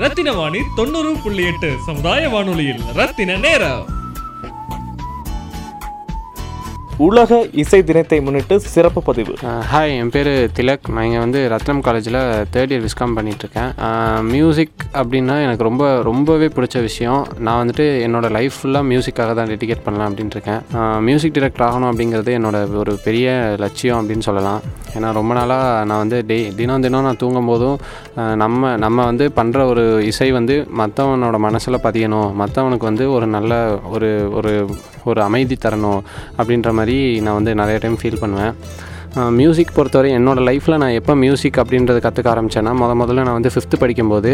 ரத்தின 0.00 0.32
வாணி 0.32 0.60
தொண்ணூறு 0.76 1.10
புள்ளி 1.22 1.42
எட்டு 1.48 1.68
சமுதாய 1.86 2.28
வானொலியில். 2.28 2.84
ரத்தின 2.98 3.36
நேரம். 3.44 3.82
உலக 7.06 7.38
இசை 7.62 7.78
தினத்தை 7.88 8.18
முன்னிட்டு 8.24 8.56
சிறப்பு 8.60 9.00
பதிவு. 9.08 9.34
ஹாய் 9.72 9.94
என் 10.00 10.10
பேர் 10.14 10.30
திலக். 10.58 10.88
நான் 10.94 11.06
இங்கே 11.08 11.20
வந்து 11.24 11.40
ரத்னம் 11.52 11.80
காலேஜில் 11.86 12.18
தேர்ட் 12.54 12.72
இயர் 12.74 12.84
விஸ்காம் 12.86 13.16
பண்ணிகிட்ருக்கேன் 13.16 13.72
மியூசிக் 14.32 14.86
அப்படின்னா 15.02 15.36
எனக்கு 15.46 15.68
ரொம்ப 15.68 15.86
ரொம்பவே 16.10 16.48
பிடிச்ச 16.56 16.80
விஷயம். 16.88 17.22
நான் 17.46 17.60
வந்துட்டு 17.62 17.86
என்னோடய 18.06 18.36
லைஃப் 18.38 18.58
ஃபுல்லாக 18.60 18.90
மியூசிக்காக 18.92 19.34
தான் 19.40 19.52
டெடிகேட் 19.54 19.86
பண்ணலாம் 19.86 20.10
அப்படின்ட்டு 20.12 20.38
இருக்கேன். 20.38 20.62
மியூசிக் 21.08 21.36
டிரெக்டர் 21.38 21.66
ஆகணும் 21.70 21.90
அப்படிங்கிறது 21.92 22.32
என்னோட 22.38 22.60
ஒரு 22.84 22.94
பெரிய 23.08 23.28
லட்சியம் 23.64 24.00
அப்படின்னு 24.00 24.28
சொல்லலாம். 24.30 24.62
ஏன்னா 24.96 25.08
ரொம்ப 25.18 25.32
நாளாக 25.38 25.84
நான் 25.88 26.02
வந்து 26.02 26.18
டே 26.30 26.38
தினம் 26.60 26.84
தினம் 26.86 27.06
நான் 27.06 27.20
தூங்கும் 27.22 27.50
போதும் 27.52 27.76
நம்ம 28.42 28.70
நம்ம 28.84 29.04
வந்து 29.10 29.26
பண்ணுற 29.38 29.66
ஒரு 29.72 29.84
இசை 30.10 30.28
வந்து 30.38 30.56
மற்றவனோட 30.80 31.38
மனசில் 31.46 31.84
பதியணும். 31.86 32.30
மற்றவனுக்கு 32.42 32.90
வந்து 32.90 33.06
ஒரு 33.16 33.26
நல்ல 33.36 33.52
ஒரு 33.94 34.10
ஒரு 34.38 34.52
ஒரு 35.10 35.20
அமைதி 35.28 35.56
தரணும் 35.66 36.00
அப்படின்ற 36.38 36.72
மாதிரி 36.80 36.96
நான் 37.26 37.38
வந்து 37.40 37.54
நிறைய 37.62 37.78
டைம் 37.84 38.00
ஃபீல் 38.02 38.22
பண்ணுவேன். 38.24 38.54
மியூசிக் 39.38 39.72
பொறுத்தவரை 39.74 40.10
என்னோடய 40.14 40.44
லைஃப்பில் 40.48 40.76
நான் 40.76 40.94
எப்போ 40.98 41.14
மியூசிக் 41.14 41.58
அப்படின்றத 41.58 41.98
கற்றுக்க 42.04 42.28
ஆரம்பித்தேன்னா 42.32 42.72
முத 42.72 42.92
முதல்ல 43.00 43.22
நான் 43.22 43.36
வந்து 43.38 43.50
ஃபிஃப்த்து 43.54 43.76
படிக்கும்போது 43.76 44.30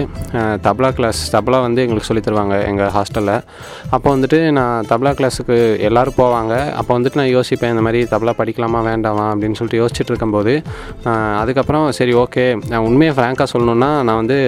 தபலா 0.66 0.90
கிளாஸ் 0.90 1.20
தபலா 1.34 1.60
வந்து 1.60 1.80
எங்களுக்கு 1.82 2.08
சொல்லித் 2.08 2.26
தருவாங்க 2.26 2.56
எங்கள் 2.66 2.90
ஹாஸ்டலில் 2.96 3.32
அப்போ 3.90 4.16
வந்துட்டு 4.16 4.50
நான் 4.50 4.86
தபலா 4.90 5.12
கிளாஸுக்கு 5.18 5.56
எல்லோரும் 5.88 6.16
போவாங்க. 6.18 6.52
அப்போ 6.80 6.98
வந்துட்டு 6.98 7.14
நான் 7.14 7.32
யோசிப்பேன் 7.36 7.70
இந்த 7.70 7.80
மாதிரி 7.80 8.02
தபலா 8.12 8.34
படிக்கலாமா 8.38 8.82
வேண்டாமா 8.82 9.24
அப்படின்னு 9.32 9.58
சொல்லிட்டு 9.60 9.80
யோசிச்சுட்டு 9.82 10.12
இருக்கும்போது 10.12 10.54
அதுக்கப்புறம் 11.40 11.92
சரி 11.98 12.14
ஓகே 12.14 12.58
நான் 12.70 12.86
உண்மையை 12.90 13.14
ஃப்ராங்காக 13.14 13.48
சொல்லணுன்னா 13.54 13.90
நான் 14.02 14.20
வந்து 14.22 14.38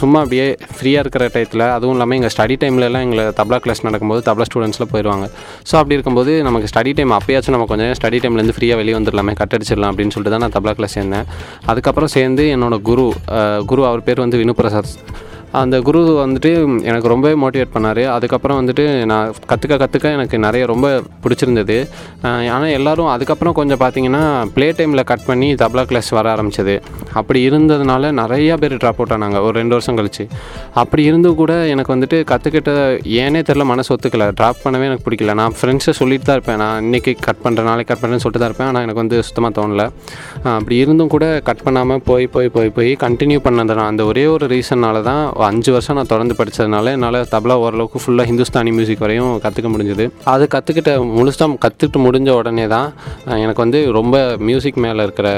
சும்மா 0.00 0.20
அப்படியே 0.20 0.46
ஃப்ரீயாக 0.78 1.04
இருக்கிற 1.06 1.26
டயத்தில் 1.36 1.66
அதுவும் 1.70 1.96
இல்லாமல் 1.96 2.18
எங்கள் 2.20 2.34
ஸ்டடி 2.36 2.58
டைம்லலாம் 2.64 3.06
எங்களை 3.08 3.26
தபலா 3.40 3.56
கிளாஸ் 3.56 3.84
நடக்கும்போது 3.84 4.22
தபலா 4.30 4.48
ஸ்டூடெண்ட்ஸில் 4.50 4.90
போயிடுவாங்க 4.94 5.26
ஸோ 5.70 5.74
அப்படி 5.80 5.94
இருக்கும்போது 5.94 6.34
நமக்கு 6.42 6.72
ஸ்டடி 6.74 6.92
டைம் 6.92 7.18
அப்பயாச்சும் 7.20 7.56
நம்ம 7.56 7.68
கொஞ்சம் 7.74 7.94
ஸ்டடி 8.00 8.20
டைம்லேருந்து 8.24 8.56
ஃப்ரீயாக 8.58 8.80
வெளியே 8.82 8.94
வந்து 8.94 9.06
கட் 9.40 9.54
அடிச்சிடலாம் 9.56 9.90
அப்படின்னு 9.92 10.14
சொல்லிட்டு 10.14 10.34
தான் 10.34 10.44
நான் 10.44 10.56
தபலா 10.56 10.74
கிளாஸ் 10.74 10.98
சேர்ந்தேன். 10.98 11.26
அதுக்கப்புறம் 11.66 12.08
சேர்ந்து 12.08 12.44
என்னோட 12.56 12.82
குரு 12.82 13.12
குரு 13.66 13.86
அவர் 13.86 14.02
பேர் 14.02 14.24
வந்து 14.24 14.38
வினுப்பிரசாத் 14.38 14.92
அந்த 15.60 15.76
குரு 15.86 16.00
வந்துட்டு 16.22 16.50
எனக்கு 16.90 17.10
ரொம்பவே 17.12 17.34
மோட்டிவேட் 17.42 17.72
பண்ணார். 17.74 18.02
அதுக்கப்புறம் 18.14 18.58
வந்துட்டு 18.60 18.84
நான் 19.10 19.32
கற்றுக்க 19.50 19.76
கற்றுக்க 19.82 20.12
எனக்கு 20.16 20.38
நிறைய 20.44 20.64
ரொம்ப 20.72 20.86
பிடிச்சிருந்தது. 21.24 21.76
ஆனால் 22.54 22.72
எல்லோரும் 22.78 23.10
அதுக்கப்புறம் 23.14 23.56
கொஞ்சம் 23.58 23.80
பார்த்தீங்கன்னா 23.82 24.22
ப்ளே 24.54 24.66
டைமில் 24.78 25.04
கட் 25.10 25.24
பண்ணி 25.28 25.48
தபலா 25.62 25.84
கிளாஸ் 25.92 26.10
வர 26.18 26.28
ஆரம்பிச்சது. 26.34 26.74
அப்படி 27.20 27.40
இருந்ததுனால 27.50 28.10
நிறையா 28.20 28.56
பேர் 28.62 28.76
ட்ராப் 28.82 29.00
அவுட் 29.00 29.14
ஆனாங்க. 29.16 29.40
ஒரு 29.46 29.54
ரெண்டு 29.60 29.76
வருஷம் 29.76 29.98
கழிச்சு. 30.00 30.26
அப்படி 30.82 31.04
இருந்தும் 31.10 31.38
கூட 31.42 31.52
எனக்கு 31.74 31.94
வந்துட்டு 31.96 32.20
கற்றுக்கிட்ட 32.32 32.72
ஏனே 33.22 33.42
தெரில 33.50 33.66
மனசு 33.72 33.92
ஒத்துக்கலை. 33.96 34.28
ட்ராப் 34.40 34.62
பண்ணவே 34.64 34.88
எனக்கு 34.90 35.06
பிடிக்கல. 35.08 35.34
நான் 35.42 35.56
ஃப்ரெண்ட்ஸை 35.60 35.94
சொல்லிட்டு 36.00 36.28
தான் 36.30 36.38
இருப்பேன். 36.38 36.60
நான் 36.64 36.84
இன்றைக்கி 36.88 37.14
கட் 37.28 37.42
பண்ணுறேன் 37.46 37.70
நாளைக்கு 37.70 37.92
கட் 37.92 38.02
பண்ணுறேன்னு 38.02 38.24
சொல்லிட்டு 38.26 38.44
தான் 38.44 38.52
இருப்பேன். 38.52 38.70
ஆனால் 38.72 38.82
எனக்கு 38.86 39.02
வந்து 39.04 39.18
சுத்தமாக 39.28 39.52
தோணலை. 39.60 39.88
அப்படி 40.56 40.76
இருந்தும் 40.84 41.12
கூட 41.16 41.26
கட் 41.50 41.64
பண்ணாமல் 41.68 42.02
போய் 42.10 42.28
போய் 42.36 42.52
போய் 42.58 42.74
போய் 42.78 42.92
கண்டினியூ 43.06 43.40
பண்ணது 43.48 43.76
அந்த 43.90 44.04
ஒரே 44.10 44.26
ஒரு 44.36 44.46
ரீசன்னால 44.52 45.02
தான் 45.10 45.24
அஞ்சு 45.38 45.72
வருஷம் 45.72 45.96
நான் 45.96 46.06
தொடர்ந்து 46.06 46.34
படித்ததுனால 46.38 46.84
என்னால் 46.84 47.26
தபலா 47.30 47.52
ஓரளவுக்கு 47.52 48.00
ஃபுல்லாக 48.06 48.26
ஹிந்துஸ்தானி 48.26 48.72
மியூசிக் 48.72 48.98
வரையும் 48.98 49.40
கற்றுக்க 49.40 49.64
முடிஞ்சுது. 49.64 50.10
அது 50.24 50.48
கற்றுக்கிட்ட 50.54 50.88
முழுசாக 51.18 51.56
கற்றுக்கிட்டு 51.64 51.96
முடிஞ்ச 51.96 52.30
உடனே 52.30 52.66
தான் 52.66 52.92
எனக்கு 53.24 53.62
வந்து 53.62 53.92
ரொம்ப 53.92 54.36
மியூசிக் 54.38 54.78
மேலே 54.78 55.02
இருக்கிற 55.02 55.28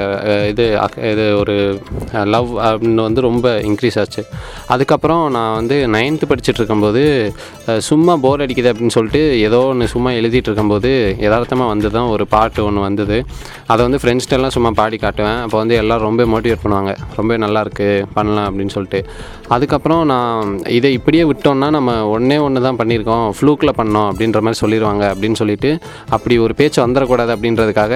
இது 0.49 0.79
அக்- 0.81 1.11
இது 1.11 1.37
ஒரு 1.39 1.81
லவ் 2.13 2.59
அப்படின்னு 2.59 2.95
வந்து 2.95 3.21
ரொம்ப 3.21 3.59
இன்க்ரீஸ் 3.59 3.99
ஆச்சு. 3.99 4.25
அதுக்கப்புறம் 4.67 5.31
நான் 5.31 5.55
வந்து 5.55 5.87
நைன்த்து 5.87 6.23
படிச்சுட்டு 6.29 6.59
இருக்கும்போது 6.59 7.33
சும்மா 7.79 8.17
போர் 8.17 8.41
அடிக்குது 8.41 8.73
அப்படின்னு 8.73 8.89
சொல்லிட்டு 8.89 9.41
ஏதோ 9.41 9.59
ஒன்று 9.59 9.89
சும்மா 9.89 10.11
எழுதிட்டு 10.11 10.35
இருக்கும்போது 10.35 11.17
யதார்த்தமாக 11.19 11.69
வந்து 11.69 11.91
தான் 11.91 12.09
ஒரு 12.09 12.27
பாட்டு 12.27 12.65
ஒன்று 12.65 12.81
வந்தது. 12.81 13.25
அதை 13.67 13.89
வந்து 13.89 14.01
ஃப்ரெண்ட்ஸ்டெல்லாம் 14.03 14.49
சும்மா 14.49 14.71
பாடி 14.71 14.97
காட்டுவேன். 14.97 15.41
அப்போ 15.41 15.59
வந்து 15.59 15.75
எல்லோரும் 15.75 16.17
ரொம்ப 16.17 16.41
மோட்டிவேட் 16.41 16.59
பண்ணுவாங்க. 16.65 16.97
ரொம்ப 17.17 17.39
நல்லாயிருக்கு 17.39 18.05
பண்ணலாம் 18.15 18.47
அப்படின்னு 18.47 18.69
சொல்லிட்டு. 18.69 19.11
அதுக்கப்புறம் 19.49 19.89
நான் 20.11 20.51
இதை 20.77 20.93
இப்படியே 20.93 21.25
விட்டோம்னா 21.31 21.69
நம்ம 21.71 21.91
ஒன்றே 22.07 22.37
ஒன்று 22.47 22.65
தான் 22.67 22.79
பண்ணியிருக்கோம் 22.81 23.27
ஃப்ளூக்கில் 23.37 23.77
பண்ணோம் 23.79 24.09
அப்படின்ற 24.11 24.41
மாதிரி 24.47 24.61
சொல்லிடுவாங்க 24.63 25.05
அப்படின்னு 25.13 25.41
சொல்லிட்டு 25.43 25.71
அப்படி 26.17 26.39
ஒரு 26.39 26.55
பேச்சு 26.55 26.79
வந்துடக்கூடாது 26.87 27.33
அப்படின்றதுக்காக 27.37 27.95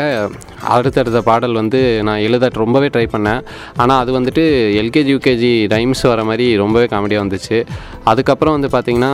அடுத்தடுத்த 0.77 1.21
பாடல் 1.21 1.61
வந்து 1.61 2.03
நான் 2.09 2.25
எழுத 2.29 2.51
ரொம்பவே 2.63 2.87
ட்ரை 2.87 3.07
பண்ணேன். 3.15 3.41
ஆனால் 3.77 4.01
அது 4.03 4.13
வந்துட்டு 4.19 4.45
எல்கேஜி 4.83 5.13
யூகேஜி 5.15 5.53
டைம்ஸ் 5.75 6.03
வர 6.13 6.25
மாதிரி 6.25 6.57
ரொம்பவே 6.57 6.87
காமெடியாக 6.95 7.25
வந்துச்சு. 7.25 7.59
அதுக்கப்புறம் 8.11 8.55
வந்து 8.57 8.69
பார்த்திங்கன்னா 8.75 9.13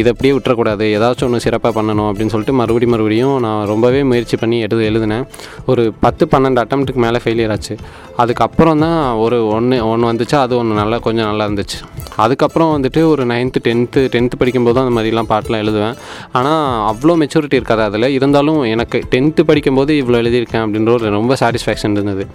இதை 0.00 0.08
அப்படியே 0.12 0.32
விட்டுறக்கூடாது. 0.36 0.84
ஏதாச்சும் 0.96 1.26
ஒன்று 1.28 1.44
சிறப்பாக 1.46 1.72
பண்ணணும் 1.78 2.08
அப்படின்னு 2.10 2.32
சொல்லிட்டு 2.34 2.54
மறுபடியும் 2.60 2.94
மறுபடியும் 2.94 3.36
நான் 3.46 3.62
ரொம்பவே 3.72 4.00
முயற்சி 4.10 4.36
பண்ணி 4.42 4.56
எடுத்து 4.66 4.88
எழுதினேன். 4.90 5.26
ஒரு 5.72 5.82
பத்து 6.04 6.24
பன்னெண்டு 6.32 6.62
அட்டம்ப்ட்டுக்கு 6.62 7.02
மேலே 7.06 7.20
ஃபெயிலியர் 7.24 7.54
ஆச்சு. 7.56 7.76
அதுக்கப்புறம் 8.22 8.82
தான் 8.86 8.98
ஒரு 9.24 9.38
ஒன்று 9.56 9.76
ஒன்று 9.92 10.10
வந்துச்சு 10.10 10.36
அது 10.44 10.54
ஒன்று 10.60 10.80
நல்லா 10.80 10.98
கொஞ்சம் 11.06 11.28
நல்லா 11.30 11.46
இருந்துச்சு. 11.48 11.78
அதுக்கப்புறம் 12.24 12.72
வந்துட்டு 12.74 13.00
ஒரு 13.12 13.22
நைன்த்து 13.30 13.60
டென்த்து 13.68 14.00
டென்த்து 14.14 14.40
படிக்கும்போது 14.40 14.82
அந்த 14.82 14.92
மாதிரிலாம் 14.96 15.30
பாட்டெலாம் 15.32 15.62
எழுதுவேன். 15.64 15.96
ஆனால் 16.38 16.64
அவ்வளோ 16.90 17.16
மெச்சூரிட்டி 17.22 17.60
இருக்காது 17.60 17.82
அதில். 17.88 18.08
இருந்தாலும் 18.16 18.60
எனக்கு 18.74 18.98
டென்த்து 19.14 19.44
படிக்கும்போது 19.50 19.92
இவ்வளோ 20.02 20.18
எழுதியிருக்கேன் 20.22 20.64
அப்படின்ற 20.64 20.92
ஒரு 20.98 21.08
ரொம்ப 21.18 21.36
சாட்டிஸ்ஃபேக்ஷன் 21.42 21.96
இருந்தது. 21.98 22.26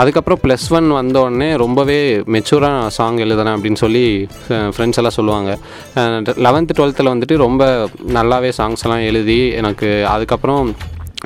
அதுக்கப்புறம் 0.00 0.40
ப்ளஸ் 0.44 0.66
ஒன் 0.78 0.88
வந்த 1.00 1.16
உடனே 1.26 1.50
ரொம்பவே 1.64 2.00
மெச்சூராக 2.34 2.88
சாங் 2.96 3.20
எழுதுனேன் 3.26 3.56
அப்படின்னு 3.56 3.80
சொல்லி 3.84 4.04
ஃப்ரெண்ட்ஸ் 4.74 5.00
எல்லாம் 5.02 5.16
சொல்லுவாங்க. 5.18 5.39
லெவன்த்து 6.46 6.78
டுவெல்த்தில் 6.78 7.12
வந்துட்டு 7.14 7.36
ரொம்ப 7.46 7.64
நல்லாவே 8.18 8.52
சாங்ஸ் 8.60 8.86
எல்லாம் 8.86 9.04
எழுதி 9.10 9.40
எனக்கு 9.62 9.90
அதுக்கப்புறம் 10.14 10.72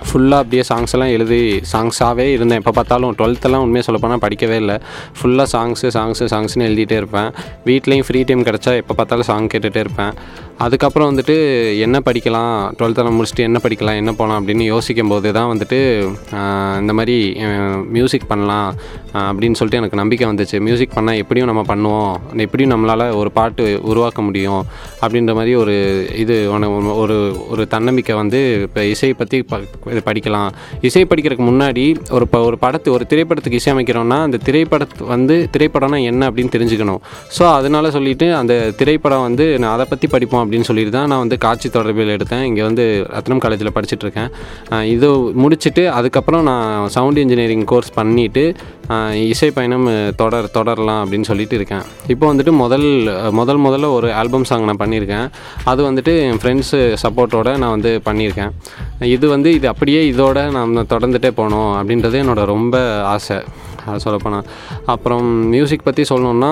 ஃபுல்லாக 0.07 0.43
அப்படியே 0.43 0.63
சாங்ஸ் 0.69 0.93
எல்லாம் 0.95 1.13
எழுதி 1.17 1.41
சாங்ஸாகவே 1.73 2.25
இருந்தேன். 2.37 2.61
எப்போ 2.61 2.73
பார்த்தாலும் 2.79 3.13
டுவெல்த்தெல்லாம் 3.19 3.65
உண்மையாக 3.65 3.87
சொல்லப்போனால் 3.87 4.23
படிக்கவே 4.25 4.57
இல்லை. 4.63 4.77
ஃபுல்லாக 5.19 5.47
சாங்ஸு 5.53 5.89
சாங்ஸு 5.97 6.27
சாங்ஸ்னு 6.33 6.67
எழுதிட்டே 6.69 6.97
இருப்பேன். 7.01 7.31
வீட்லேயும் 7.69 8.07
ஃப்ரீ 8.09 8.23
டைம் 8.29 8.43
கிடச்சா 8.49 8.73
எப்போ 8.83 8.95
பார்த்தாலும் 9.01 9.29
சாங் 9.31 9.51
கேட்டுகிட்டே 9.53 9.83
இருப்பேன். 9.87 10.13
அதுக்கப்புறம் 10.65 11.09
வந்துட்டு 11.11 11.35
என்ன 11.85 11.97
படிக்கலாம்? 12.07 12.57
டுவெல்த்தெல்லாம் 12.79 13.17
முடிச்சுட்டு 13.19 13.47
என்ன 13.47 13.59
படிக்கலாம்? 13.65 13.97
என்ன 14.01 14.11
போகலாம் 14.19 14.39
அப்படின்னு 14.41 14.65
யோசிக்கும் 14.73 15.11
போது 15.13 15.29
தான் 15.37 15.49
வந்துட்டு 15.53 15.79
இந்த 16.83 16.93
மாதிரி 16.99 17.17
மியூசிக் 17.97 18.27
பண்ணலாம் 18.33 18.69
அப்படின்னு 19.29 19.59
சொல்லிட்டு 19.59 19.81
எனக்கு 19.81 19.99
நம்பிக்கை 20.01 20.27
வந்துச்சு. 20.31 20.57
மியூசிக் 20.67 20.95
பண்ணால் 20.97 21.19
எப்படியும் 21.23 21.51
நம்ம 21.51 21.63
பண்ணுவோம். 21.73 22.15
எப்படியும் 22.45 22.73
நம்மளால் 22.75 23.05
ஒரு 23.21 23.33
பாட்டு 23.39 23.65
உருவாக்க 23.91 24.23
முடியும். 24.29 24.63
அப்படின்ற 25.03 25.35
மாதிரி 25.39 25.55
ஒரு 25.63 25.75
இது 26.23 26.37
ஒன்று 26.55 26.71
ஒரு 27.03 27.17
ஒரு 27.55 27.65
தன்னம்பிக்கை 27.75 28.17
வந்து 28.23 28.41
இப்போ 28.69 28.85
இசையை 28.93 29.17
பற்றி 29.23 29.41
ப 29.51 29.61
இது 29.95 30.03
படிக்கலாம். 30.11 30.49
இசை 30.91 31.05
படிக்கிறதுக்கு 31.13 31.49
முன்னாடி 31.51 31.85
ஒரு 32.19 32.29
ப 32.33 32.43
ஒரு 32.49 32.59
படத்து 32.65 32.95
ஒரு 32.97 33.07
திரைப்படத்துக்கு 33.13 33.61
இசையமைக்கிறோம்னா 33.63 34.21
அந்த 34.29 34.41
திரைப்படத்து 34.49 35.11
வந்து 35.15 35.37
திரைப்படம்னா 35.57 36.01
என்ன 36.13 36.31
அப்படின்னு 36.31 36.55
தெரிஞ்சுக்கணும். 36.57 37.03
ஸோ 37.39 37.45
அதனால் 37.59 37.93
சொல்லிவிட்டு 37.99 38.29
அந்த 38.41 38.55
திரைப்படம் 38.83 39.27
வந்து 39.29 39.47
நான் 39.63 39.75
அதை 39.77 39.87
பற்றி 39.93 40.07
படிப்போம் 40.17 40.43
அப்படின்னு 40.45 40.69
சொல்லிட்டு 40.71 40.93
தான் 40.97 41.11
நான் 41.13 41.23
வந்து 41.25 41.39
காட்சி 41.47 41.69
தொடர்பில் 41.77 42.15
எடுத்தேன். 42.17 42.45
இங்கே 42.51 42.63
வந்து 42.69 42.85
ரத்னம் 43.17 43.43
காலேஜில் 43.45 43.75
படிச்சுட்ருக்கேன். 43.77 44.31
இது 44.95 45.09
முடிச்சுட்டு 45.43 45.85
அதுக்கப்புறம் 45.99 46.45
நான் 46.51 46.89
சவுண்ட் 46.97 47.21
இன்ஜினியரிங் 47.25 47.67
கோர்ஸ் 47.73 47.93
பண்ணிவிட்டு 47.99 48.45
இசை 49.33 49.49
பயணம் 49.57 49.87
தொடர் 50.21 50.49
தொடரலாம் 50.57 51.03
அப்படின்னு 51.03 51.29
சொல்லிட்டு 51.31 51.55
இருக்கேன். 51.59 51.85
இப்போ 52.15 52.25
வந்துட்டு 52.31 52.53
முதல் 52.63 52.89
முதல் 53.41 53.63
முதல்ல 53.67 53.91
ஒரு 53.99 54.09
ஆல்பம் 54.21 54.49
சாங் 54.51 54.69
நான் 54.71 54.83
பண்ணியிருக்கேன். 54.83 55.29
அது 55.73 55.81
வந்துட்டு 55.89 56.15
என் 56.29 56.41
ஃப்ரெண்ட்ஸு 56.43 56.81
சப்போர்ட்டோட 57.05 57.51
நான் 57.63 57.75
வந்து 57.77 57.93
பண்ணியிருக்கேன். 58.09 58.53
இது 59.17 59.27
வந்து 59.35 59.53
இது 59.59 59.69
அப்படியே 59.73 60.03
இதோட 60.13 60.39
நான் 60.57 60.91
தொடர்ந்துகிட்டே 60.95 61.33
போகணும் 61.39 61.73
அப்படின்றது 61.79 62.19
என்னோட 62.25 62.43
ரொம்ப 62.55 62.77
ஆசை. 63.15 63.39
சொல்லப்போனால் 64.05 64.47
அப்புறம் 64.93 65.27
மியூசிக் 65.55 65.85
பற்றி 65.85 66.03
சொல்லணுன்னா 66.11 66.51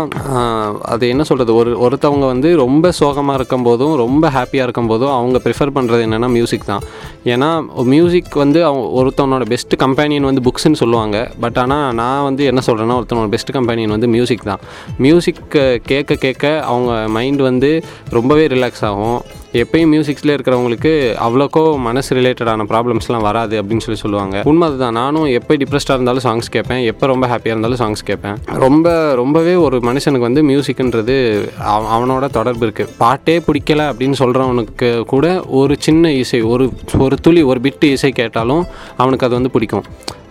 அது 0.94 1.08
என்ன 1.08 1.22
சொல்கிறது 1.22 1.54
ஒரு 1.54 1.70
ஒருத்தவங்க 1.86 2.26
வந்து 2.32 2.56
ரொம்ப 2.56 2.92
சோகமாக 3.00 3.38
இருக்கும் 3.38 3.66
போதும் 3.68 3.94
ரொம்ப 3.96 4.30
ஹாப்பியாக 4.30 4.66
இருக்கும் 4.66 4.90
போதும் 4.92 5.14
அவங்க 5.18 5.40
ப்ரிஃபர் 5.44 5.74
பண்ணுறது 5.76 6.04
என்னென்னா 6.08 6.30
மியூசிக் 6.38 6.64
தான். 6.64 6.84
ஏன்னா 7.24 7.50
மியூசிக் 7.94 8.32
வந்து 8.44 8.64
அவங்க 8.64 8.84
ஒருத்தவனோட 9.00 9.46
பெஸ்ட் 9.54 9.76
கம்பேனியன் 9.84 10.28
வந்து 10.30 10.44
புக்ஸ்ன்னு 10.48 10.80
சொல்லுவாங்க. 10.82 11.30
பட் 11.40 11.58
ஆனால் 11.64 11.94
நான் 12.00 12.24
வந்து 12.28 12.44
என்ன 12.44 12.62
சொல்கிறேன்னா 12.66 12.98
ஒருத்தனோட 13.00 13.28
பெஸ்ட் 13.36 13.52
கம்பேனியன் 13.58 13.94
வந்து 13.96 14.08
மியூசிக் 14.16 14.48
தான். 14.50 14.60
மியூசிக் 15.06 15.44
கேட்க 15.92 16.14
கேட்க 16.14 16.60
அவங்க 16.72 17.08
மைண்ட் 17.18 17.42
வந்து 17.50 17.84
ரொம்பவே 18.10 18.46
ரிலாக்ஸ் 18.46 18.84
ஆகும். 18.90 19.20
எப்பயும் 19.60 19.90
மியூசிக்ஸில் 19.92 20.32
இருக்கிறவங்களுக்கு 20.34 20.90
அவ்வளோக்கோ 21.24 21.62
மனசு 21.86 22.10
ரிலேட்டடான 22.18 22.64
ப்ராப்ளம்ஸ்லாம் 22.70 23.24
வராது 23.26 23.54
அப்படின்னு 23.62 23.84
சொல்லி 23.86 24.00
சொல்லுவாங்க. 24.02 24.36
உண்மை 24.50 24.68
அதுதான். 24.68 24.96
நானும் 25.00 25.26
எப்போ 25.38 25.54
டிப்ரெஸ்டாக 25.62 25.96
இருந்தாலும் 25.98 26.24
சாங்ஸ் 26.26 26.48
கேட்பேன். 26.54 26.80
எப்போ 26.92 27.06
ரொம்ப 27.12 27.26
ஹாப்பியாக 27.32 27.54
இருந்தாலும் 27.54 27.80
சாங்ஸ் 27.82 28.06
கேட்பேன். 28.10 28.38
ரொம்ப 28.64 28.94
ரொம்பவே 29.20 29.54
ஒரு 29.64 29.78
மனுஷனுக்கு 29.88 30.28
வந்து 30.28 30.44
மியூசிக்ன்றது 30.50 31.16
அவனோட 31.96 32.30
தொடர்பு 32.38 32.66
இருக்குது 32.68 32.94
பாட்டே 33.02 33.36
பிடிக்கல 33.48 33.90
அப்படின்னு 33.90 34.20
சொல்கிறவனுக்கு 34.22 34.90
கூட 35.14 35.26
ஒரு 35.60 35.76
சின்ன 35.88 36.12
இசை 36.22 36.42
ஒரு 36.54 36.66
ஒரு 37.06 37.18
துளி 37.26 37.44
ஒரு 37.52 37.60
பிட்டு 37.68 37.90
இசை 37.98 38.12
கேட்டாலும் 38.22 38.64
அவனுக்கு 38.96 39.26
அது 39.26 39.38
வந்து 39.40 39.54
பிடிக்கும். 39.56 39.86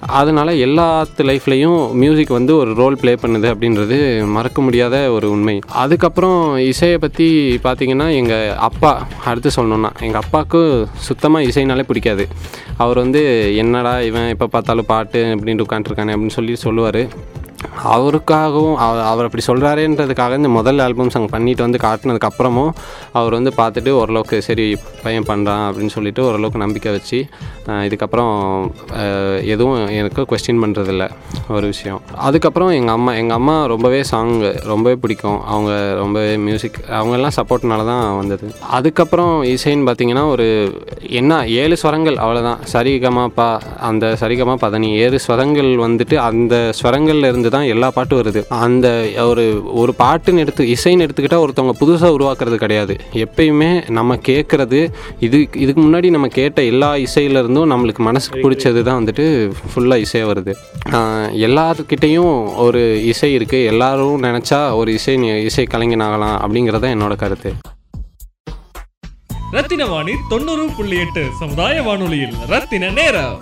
அதனால் 0.07 0.51
எல்லாத்து 0.65 1.23
லைஃப்லேயும் 1.29 1.93
மியூசிக் 2.01 2.37
வந்து 2.37 2.55
ஒரு 2.55 2.73
ரோல் 2.73 2.97
ப்ளே 3.01 3.13
பண்ணுது 3.13 3.47
அப்படின்றது 3.53 4.27
மறக்க 4.27 4.61
முடியாத 4.61 5.11
ஒரு 5.11 5.31
உண்மை. 5.31 5.59
அதுக்கப்புறம் 5.83 6.57
இசையை 6.57 6.97
பற்றி 6.97 7.27
பார்த்திங்கன்னா 7.63 8.15
எங்கள் 8.15 8.55
அப்பா 8.69 9.07
அடுத்து 9.25 9.49
சொல்லணுன்னா 9.55 9.91
எங்கள் 9.99 10.21
அப்பாவுக்கு 10.23 10.87
சுத்தமாக 11.07 11.45
இசைனாலே 11.49 11.83
பிடிக்காது. 11.91 12.27
அவர் 12.77 12.97
வந்து 12.97 13.55
என்னடா 13.55 14.01
இவன் 14.01 14.29
எப்போ 14.29 14.47
பார்த்தாலும் 14.47 14.85
பாட்டு 14.85 15.21
அப்படின்ட்டு 15.35 15.67
உட்காந்துருக்கானே 15.67 16.13
அப்படின்னு 16.15 16.37
சொல்லி 16.39 16.55
சொல்லுவார். 16.55 17.01
அவருக்காகவும் 17.93 18.75
அவர் 19.11 19.27
அப்படி 19.27 19.43
சொல்கிறாரேன்றதுக்காக 19.47 20.37
இந்த 20.41 20.51
முதல் 20.57 20.81
ஆல்பம் 20.85 21.11
சாங் 21.15 21.31
பண்ணிட்டு 21.35 21.65
வந்து 21.65 21.79
காட்டினதுக்கப்புறமும் 21.85 22.71
அவர் 23.19 23.37
வந்து 23.37 23.53
பார்த்துட்டு 23.59 23.91
ஓரளவுக்கு 23.99 24.37
சரி 24.47 24.65
பையன் 25.03 25.27
பண்ணுறான் 25.31 25.65
அப்படின்னு 25.69 25.93
சொல்லிட்டு 25.97 26.23
ஓரளவுக்கு 26.27 26.63
நம்பிக்கை 26.65 26.91
வச்சு 26.97 27.19
இதுக்கப்புறம் 27.87 28.33
எதுவும் 29.53 29.81
எனக்கு 29.99 30.21
கொஸ்டின் 30.31 30.61
பண்ணுறதில்ல 30.63 31.03
ஒரு 31.55 31.65
விஷயம். 31.73 31.99
அதுக்கப்புறம் 32.27 32.71
எங்கள் 32.79 32.95
அம்மா 32.97 33.11
எங்கள் 33.21 33.37
அம்மா 33.39 33.55
ரொம்பவே 33.73 33.99
சாங் 34.11 34.33
ரொம்பவே 34.71 34.95
பிடிக்கும். 35.03 35.39
அவங்க 35.53 35.71
ரொம்பவே 36.01 36.33
மியூசிக் 36.47 36.79
அவங்கெல்லாம் 36.97 37.37
சப்போர்ட்னால 37.39 37.85
தான் 37.91 38.03
வந்தது. 38.21 38.47
அதுக்கப்புறம் 38.77 39.33
இசைன்னு 39.53 39.87
பார்த்தீங்கன்னா 39.89 40.25
ஒரு 40.33 40.47
என்ன 41.21 41.39
ஏழு 41.61 41.77
ஸ்வரங்கள் 41.83 42.17
அவ்வளோதான் 42.23 42.61
சரிகமா 42.73 43.25
பா 43.37 43.47
அந்த 43.89 44.05
சரிகமா 44.23 44.55
பதனி 44.65 44.89
ஏழு 45.05 45.19
ஸ்வரங்கள் 45.27 45.71
வந்துட்டு 45.85 46.15
அந்த 46.29 46.55
ஸ்வரங்கள்ல 46.79 47.29
இருந்து 47.31 47.50
தான் 47.55 47.67
எல்லா 47.73 47.87
பாட்டும் 47.95 48.19
வருது. 48.21 48.41
அந்த 48.65 48.87
ஒரு 49.31 49.45
ஒரு 49.81 49.93
பாட்டுன்னு 50.01 50.43
எடுத்து 50.45 50.63
இசைன்னு 50.75 51.05
எடுத்துக்கிட்டால் 51.05 51.43
ஒருத்தவங்க 51.45 51.75
புதுசாக 51.81 52.15
உருவாக்குறது 52.17 52.57
கிடையாது. 52.63 52.95
எப்பயுமே 53.25 53.71
நம்ம 53.97 54.17
கேட்குறது 54.29 54.81
இது 55.27 55.39
இதுக்கு 55.63 55.81
முன்னாடி 55.85 56.09
நம்ம 56.15 56.29
கேட்ட 56.39 56.61
எல்லா 56.71 56.91
இசையிலேருந்தும் 57.07 57.71
நம்மளுக்கு 57.73 58.03
மனசுக்கு 58.09 58.43
பிடிச்சது 58.45 58.81
தான் 58.87 58.99
வந்துட்டு 59.01 59.25
ஃபுல்லாக 59.73 60.05
இசையாக 60.05 60.31
வருது. 60.31 60.53
எல்லாருக்கிட்டேயும் 61.47 62.33
ஒரு 62.67 62.81
இசை 63.11 63.31
இருக்குது 63.39 63.67
எல்லாரும் 63.73 64.23
நினச்சா 64.27 64.61
ஒரு 64.79 64.89
இசை 64.99 65.15
இசை 65.49 65.65
கலைஞன் 65.75 66.05
ஆகலாம் 66.07 66.37
அப்படிங்கிறது 66.45 66.83
தான் 66.85 66.95
என்னோட 66.97 67.15
கருத்து. 67.25 67.51
ரத்தின 69.55 69.85
வாணி 69.93 70.13
தொண்ணூறு 70.31 70.65
புள்ளி 70.75 70.97
எட்டு 71.05 71.23
சமுதாய 71.39 71.81
வானொலியில் 71.87 72.35
ரத்தின 72.51 72.91
நேரம். 72.99 73.39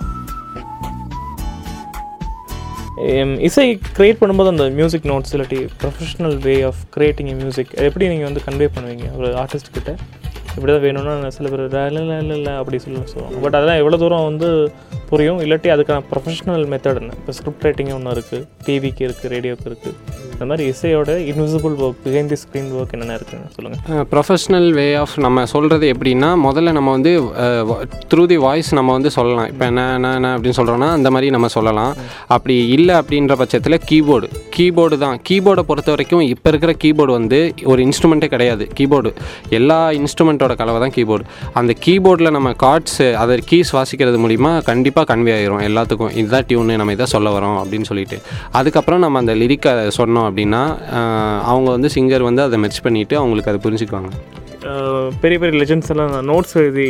இசை 3.48 3.66
க்ரியேட் 3.96 4.20
பண்ணும்போது 4.20 4.52
அந்த 4.52 4.64
மியூசிக் 4.78 5.06
நோட்ஸ் 5.10 5.32
இல்லாட்டி 5.34 5.60
professional 5.82 6.36
way 6.46 6.54
of 6.70 6.80
creating 6.96 7.30
music 7.42 7.72
எப்படி 7.88 8.08
நீங்கள் 8.12 8.28
வந்து 8.28 8.42
கன்வே 8.48 8.68
பண்ணுவீங்க? 8.76 9.06
ஒரு 9.18 9.28
ஆர்டிஸ்ட் 9.42 9.70
கிட்ட. 9.76 9.92
இப்படி 10.54 10.70
தான் 10.72 10.84
வேணும்னா 10.86 11.30
சில 11.36 11.48
பேர் 11.50 11.62
இல்லை 11.64 11.82
இல்லை 12.22 12.36
இல்லை 12.38 12.54
அப்படி 12.60 12.78
சொல்லி 12.84 13.00
சொல்லுவாங்க 13.12 13.40
பட் 13.44 13.56
அதெல்லாம் 13.58 13.80
எவ்வளோ 13.82 13.98
தூரம் 14.02 14.26
வந்து 14.30 14.48
புரியும்? 15.10 15.40
இல்லாட்டி 15.44 15.70
அதுக்கான 15.74 16.04
ப்ரொஃபஷனல் 16.10 16.66
மெத்தட் 16.72 17.00
என்ன? 17.02 17.14
இப்போ 17.20 17.34
ஸ்கிரிப்ட் 17.38 17.66
ரைட்டிங்கும் 17.66 17.98
ஒன்று 17.98 18.16
இருக்குது 18.18 18.46
டிவிக்கு 18.66 19.04
இருக்குது 19.08 19.32
ரேடியோவுக்கு 19.34 19.70
இருக்குது 19.72 19.96
இந்த 20.40 20.48
மாதிரி 20.50 20.66
இசையோட 20.72 21.14
invisible 21.30 21.74
work 21.84 21.98
behind 22.04 22.30
the 22.32 22.36
screen 22.42 22.68
work 22.76 22.92
என்னென்ன 22.96 23.16
இருக்குன்னு 23.18 23.48
சொல்லுங்கள் 23.56 24.06
ப்ரொஃபஷ்னல் 24.12 24.68
வே 24.76 24.84
ஆஃப் 25.00 25.16
நம்ம 25.24 25.42
சொல்கிறது 25.50 25.86
எப்படின்னா 25.94 26.30
முதல்ல 26.44 26.72
நம்ம 26.76 26.92
வந்து 26.96 27.10
த்ரூ 28.12 28.22
தி 28.30 28.38
வாய்ஸ் 28.44 28.70
நம்ம 28.78 28.92
வந்து 28.96 29.10
சொல்லலாம். 29.16 29.48
இப்போ 29.52 29.64
என்ன 29.70 29.82
என்ன 29.96 30.12
என்ன 30.18 30.28
அப்படின்னு 30.36 30.58
சொல்கிறோன்னா 30.60 30.88
அந்த 30.98 31.10
மாதிரி 31.14 31.32
நம்ம 31.34 31.50
சொல்லலாம். 31.56 31.92
அப்படி 32.36 32.56
இல்லை 32.76 32.94
அப்படின்ற 33.00 33.36
பட்சத்தில் 33.42 33.78
கீபோர்டு 33.90 34.30
கீபோர்டு 34.56 34.98
தான். 35.04 35.18
கீபோர்டை 35.30 35.64
பொறுத்த 35.72 35.92
வரைக்கும் 35.94 36.24
இப்போ 36.34 36.50
இருக்கிற 36.52 36.74
கீபோர்டு 36.84 37.14
வந்து 37.18 37.40
ஒரு 37.72 37.82
இன்ஸ்ட்ருமெண்ட்டே 37.88 38.30
கிடையாது. 38.36 38.66
கீபோர்டு 38.80 39.12
எல்லா 39.60 39.78
இன்ஸ்ட்ருமெண்ட்டோட 40.00 40.56
கலவை 40.62 40.80
தான் 40.86 40.96
கீபோர்டு 40.96 41.28
அந்த 41.62 41.74
கீபோர்டில் 41.88 42.34
நம்ம 42.38 42.54
கார்ட்ஸ் 42.64 42.98
அதை 43.24 43.38
கீஸ் 43.52 43.74
வாசிக்கிறது 43.80 44.22
மூலிமா 44.24 44.54
கண்டிப்பாக 44.70 45.08
கன்வே 45.12 45.34
ஆயிரும். 45.36 45.62
எல்லாத்துக்கும். 45.68 46.14
இதுதான் 46.22 46.48
டியூனு 46.50 46.80
நம்ம 46.82 46.96
இதை 46.98 47.10
சொல்ல 47.16 47.36
வரோம் 47.38 47.60
அப்படின்னு 47.64 47.90
சொல்லிட்டு. 47.92 48.18
அதுக்கப்புறம் 48.60 49.04
நம்ம 49.06 49.24
அந்த 49.24 49.36
லிரிக்கை 49.44 49.76
சொன்னோம் 50.00 50.28
அப்படின்னா 50.30 50.62
அவங்க 51.52 51.68
வந்து 51.76 51.90
சிங்கர் 51.94 52.28
வந்து 52.28 52.42
அதை 52.48 52.58
மெர்ச் 52.64 52.84
பண்ணிவிட்டு 52.86 53.16
அவங்களுக்கு 53.22 53.52
அதை 53.52 53.60
புரிஞ்சுக்குவாங்க. 53.66 54.10
பெரிய 55.22 55.36
பெரிய 55.42 55.52
லெஜெண்ட்ஸ் 55.60 55.90
எல்லாம் 55.92 56.10
நோட்ஸ் 56.30 56.56
எழுதி 56.62 56.88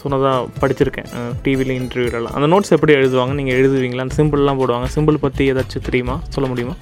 சொன்னதாக 0.00 0.42
படிச்சிருக்கேன். 0.60 1.08
டிவியில் 1.44 1.74
இன்டர்வியூலலாம் 1.80 2.36
அந்த 2.38 2.48
நோட்ஸ் 2.52 2.74
எப்படி 2.76 2.94
எழுதுவாங்க 3.00 3.34
நீங்கள் 3.38 3.56
எழுதுவீங்களா? 3.60 4.04
அந்த 4.06 4.16
சிம்பிள்லாம் 4.20 4.60
போடுவாங்க. 4.60 4.88
சிம்பிள் 4.96 5.24
பற்றி 5.26 5.50
ஏதாச்சும் 5.52 5.86
தெரியுமா? 5.88 6.16
சொல்ல 6.36 6.48
முடியுமா? 6.52 6.76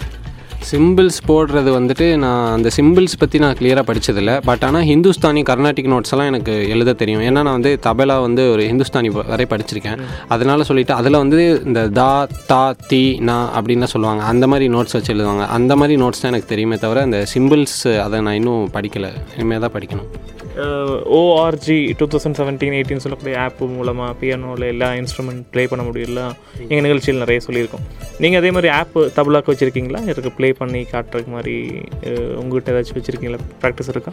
சிம்பிள்ஸ் 0.71 1.19
போடுறது 1.29 1.71
வந்துட்டு 1.77 2.07
நான் 2.25 2.45
அந்த 2.57 2.69
சிம்பிள்ஸ் 2.77 3.17
பற்றி 3.23 3.39
நான் 3.45 3.57
கிளியராக 3.59 3.85
படிச்சதில்ல. 3.91 4.33
பட் 4.49 4.65
ஆனால் 4.69 4.87
ஹிந்துஸ்தானி 4.91 5.43
கர்நாடிக் 5.51 5.91
நோட்ஸ் 5.93 6.13
எல்லாம் 6.15 6.31
எனக்கு 6.33 6.55
எழுத 6.75 6.95
தெரியும். 7.03 7.23
ஏன்னா 7.29 7.41
நான் 7.47 7.57
வந்து 7.59 7.73
தபலா 7.87 8.17
வந்து 8.27 8.45
ஒரு 8.55 8.65
ஹிந்துஸ்தானி 8.71 9.11
வரை 9.33 9.47
படிச்சிருக்கேன். 9.53 10.03
அதனால் 10.37 10.69
சொல்லிட்டு 10.71 10.95
அதில் 11.01 11.21
வந்து 11.23 11.41
இந்த 11.71 11.83
தா 12.01 12.11
தா 12.53 12.63
தி 12.91 13.03
நா 13.31 13.37
அப்படின்னு 13.59 13.93
சொல்லுவாங்க. 13.95 14.25
அந்த 14.33 14.47
மாதிரி 14.53 14.69
நோட்ஸ் 14.77 14.97
வச்சு 14.99 15.13
எழுதுவாங்க. 15.17 15.47
அந்த 15.59 15.73
மாதிரி 15.83 15.97
நோட்ஸ் 16.05 16.23
தான் 16.25 16.33
எனக்கு 16.35 16.53
தெரியுமே 16.55 16.79
தவிர 16.87 17.03
அந்த 17.09 17.21
சிம்பிள்ஸ் 17.35 17.81
அதை 18.07 18.21
நான் 18.29 18.39
இன்னும் 18.41 18.65
படிக்கலை. 18.79 19.13
இனிமேல் 19.37 19.65
தான் 19.67 19.77
படிக்கணும். 19.79 20.09
ORG 21.19 21.77
two 22.01 22.07
thousand 22.13 22.37
seventeen 22.39 22.75
eighteen 22.79 23.03
சொல்லக்கூடிய 23.05 23.35
ஆப் 23.45 23.63
மூலமாக 23.77 24.11
பியானோவில் 24.21 24.65
எல்லா 24.73 24.89
இன்ஸ்ட்ருமெண்ட் 25.01 25.43
ப்ளே 25.53 25.63
பண்ண 25.71 25.83
முடியல 25.89 26.21
எங்கள் 26.69 26.85
நிகழ்ச்சியில் 26.87 27.21
நிறைய 27.23 27.41
சொல்லியிருக்கோம். 27.47 27.85
நீங்கள் 28.23 28.41
அதே 28.41 28.51
மாதிரி 28.57 28.69
ஆப் 28.79 28.99
தபலாக்கு 29.17 29.53
வச்சுருக்கீங்களா? 29.53 30.01
இருக்கு 30.13 30.31
ப்ளே 30.39 30.49
பண்ணி 30.61 30.81
காட்டுறதுக்கு 30.93 31.33
மாதிரி 31.37 31.57
உங்கள்கிட்ட 32.43 32.75
ஏதாச்சும் 32.75 32.99
வச்சுருக்கீங்களா? 32.99 33.41
ப்ராக்டிஸ் 33.63 33.91
இருக்கா? 33.95 34.13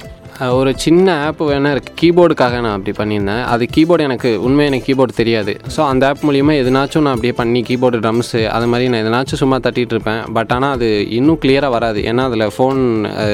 ஒரு 0.60 0.72
சின்ன 0.86 1.18
ஆப் 1.26 1.44
வேணால் 1.52 1.76
இருக்குது 1.76 1.98
கீபோர்டுக்காக 2.02 2.62
நான் 2.66 2.78
அப்படி 2.78 2.96
பண்ணியிருந்தேன். 3.02 3.44
அது 3.56 3.68
கீபோர்டு 3.76 4.08
எனக்கு 4.10 4.32
உண்மையாக 4.48 4.72
எனக்கு 4.72 4.88
கீபோர்டு 4.90 5.20
தெரியாது. 5.22 5.56
ஸோ 5.76 5.84
அந்த 5.92 6.10
ஆப் 6.12 6.24
மூலிமா 6.30 6.56
எதுனாச்சும் 6.64 7.06
நான் 7.08 7.16
அப்படியே 7.18 7.36
பண்ணி 7.42 7.62
கீபோர்டு 7.70 8.02
ட்ரம்ஸு 8.06 8.42
அது 8.56 8.70
மாதிரி 8.74 8.90
நான் 8.94 9.04
எதனாச்சும் 9.06 9.42
சும்மா 9.44 9.60
தட்டிகிட்டு 9.68 9.96
இருப்பேன். 9.98 10.24
பட் 10.40 10.54
ஆனால் 10.58 10.74
அது 10.78 10.90
இன்னும் 11.20 11.40
கிளியராக 11.46 11.76
வராது. 11.78 12.02
ஏன்னா 12.12 12.26
அதில் 12.32 12.48
ஃபோன் 12.58 12.82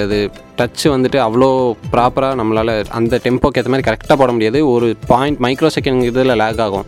இது 0.03 0.19
டச் 0.59 0.83
வந்துட்டு 0.93 1.17
அவ்வளோ 1.25 1.47
ப்ராப்பராக 1.93 2.37
நம்மளால் 2.37 2.71
அந்த 2.97 3.19
டெம்போக்கு 3.23 3.59
ஏற்ற 3.59 3.71
மாதிரி 3.71 3.87
கரெக்டாக 3.87 4.17
போட 4.17 4.31
முடியாது. 4.33 4.45
ஒரு 4.71 4.87
பாயிண்ட் 5.07 5.39
மைக்ரோ 5.43 5.69
செகண்ட் 5.75 6.07
இதில் 6.07 6.33
லேக் 6.39 6.61
ஆகும். 6.63 6.85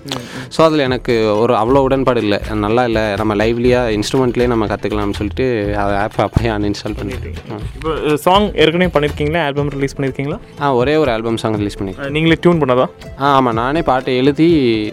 ஸோ 0.52 0.62
அதில் 0.66 0.86
எனக்கு 0.86 1.14
ஒரு 1.40 1.54
அவ்வளோ 1.60 1.82
உடன்பாடு 1.88 2.22
இல்லை. 2.24 2.38
நல்லா 2.64 2.84
இல்லை. 2.90 3.04
நம்ம 3.20 3.36
லைவ்லியாக 3.40 3.94
இன்ஸ்ட்ருமெண்ட்லேயே 3.98 4.50
நம்ம 4.50 4.68
கற்றுக்கலாம்னு 4.70 5.18
சொல்லிட்டு 5.20 5.48
அந்த 5.80 5.96
ஆப் 6.02 6.20
அப்பயே 6.24 6.52
அன்இன்ஸ்டால் 6.54 6.98
பண்ணிட்டேன். 7.00 7.36
இப்போ 7.76 7.92
சாங் 8.24 8.48
ஏற்கனவே 8.62 8.92
பண்ணியிருக்கீங்களா 8.94 9.44
ஆல்பம் 9.48 9.72
ரிலீஸ் 9.76 9.96
பண்ணியிருக்கீங்களா 9.96 10.40
ஆ 10.62 10.74
ஒரே 10.80 10.96
ஒரு 10.98 11.12
ஆல்பம் 11.12 11.40
சாங் 11.40 11.58
ரிலீஸ் 11.58 11.78
பண்ணி 11.78 11.94
அஹ், 11.98 12.12
நீங்களே 12.12 12.38
டியூன் 12.42 12.62
பண்ணதா? 12.62 12.88
ஆ 13.20 13.34
ஆமாம் 13.36 13.58
நானே 13.60 13.82
பாட்டை 13.88 14.14
எழுதி 14.20 14.50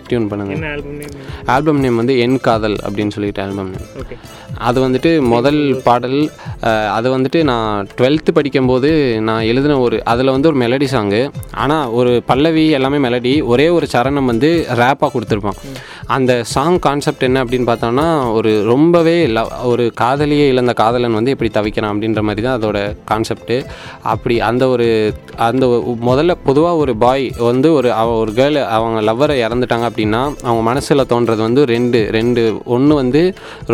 டியூன் 0.08 0.28
பண்ணுங்க 0.30 0.54
ஆல்பம் 1.52 1.80
நேம் 1.80 1.96
வந்து 1.96 2.16
என் 2.20 2.40
காதல் 2.44 2.78
அப்படின்னு 2.84 3.14
சொல்லிட்டு 3.14 3.42
ஆல்பம் 3.42 3.70
நேம் 3.72 3.86
ஓகே 4.00 4.16
அது 4.66 4.78
வந்துட்டு 4.82 5.10
முதல் 5.30 5.58
பாடல் 5.84 6.18
அது 6.94 7.08
வந்துட்டு 7.12 7.38
நான் 7.44 7.64
டுவெல்த்து 7.96 8.30
படிக்கும்போது 8.32 8.90
நான் 9.26 9.46
எழுதின 9.46 9.78
ஒரு 9.80 9.96
அதில் 10.06 10.32
வந்து 10.32 10.48
ஒரு 10.48 10.58
மெலடி 10.62 10.86
சாங்கு 11.06 11.22
ஆனால் 11.62 11.90
ஒரு 11.98 12.12
பல்லவி 12.28 12.64
எல்லாமே 12.76 12.98
மெலடி 13.04 13.32
ஒரே 13.52 13.66
ஒரு 13.76 13.86
சரணம் 13.92 14.30
வந்து 14.30 14.48
ரேப்பாக 14.80 15.10
கொடுத்துருப்பான். 15.14 15.58
அந்த 16.16 16.32
சாங் 16.52 16.78
கான்செப்ட் 16.86 17.24
என்ன 17.28 17.38
அப்படின்னு 17.44 17.68
பார்த்தோம்னா 17.68 18.06
ஒரு 18.38 18.50
ரொம்பவே 18.70 19.14
லவ் 19.36 19.50
ஒரு 19.70 19.84
காதலியே 20.00 20.46
இழந்த 20.52 20.72
காதலன் 20.80 21.16
வந்து 21.18 21.32
எப்படி 21.34 21.50
தவிக்கிறான் 21.56 21.92
அப்படின்ற 21.92 22.22
மாதிரி 22.28 22.42
தான் 22.46 22.56
அதோட 22.58 22.78
கான்செப்ட்டு 23.10 23.56
அப்படி 24.12 24.36
அந்த 24.50 24.64
ஒரு 24.74 24.86
அந்த 25.48 25.66
முதல்ல 26.08 26.34
பொதுவாக 26.48 26.82
ஒரு 26.82 26.92
பாய் 26.96 27.26
வந்து 27.50 27.70
ஒரு 27.78 27.88
அவ 28.00 28.14
ஒரு 28.22 28.32
கேர்ள் 28.38 28.58
அவங்க 28.76 29.00
லவ்வரை 29.08 29.36
இறந்துட்டாங்க 29.46 29.86
அப்படின்னா 29.90 30.22
அவங்க 30.46 30.62
மனசில் 30.70 31.06
தோன்றது 31.12 31.42
வந்து 31.48 31.64
ரெண்டு 31.74 32.00
ரெண்டு 32.18 32.44
ஒன்று 32.76 32.94
வந்து 33.02 33.22